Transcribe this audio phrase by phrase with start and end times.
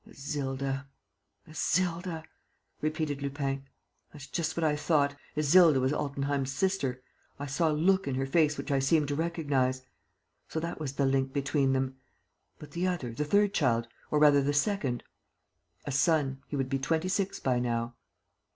[0.09, 0.87] '""Isilda....
[1.47, 2.23] Isilda,"
[2.81, 3.65] repeated Lupin.
[4.11, 7.03] "That's just what I thought: Isilda was Altenheim's sister....
[7.37, 9.83] I saw a look in her face which I seemed to recognize....
[10.49, 11.97] So that was the link between them....
[12.57, 15.03] But the other, the third child, or rather the second?"
[15.85, 16.41] "A son.
[16.47, 17.93] He would be twenty six by now."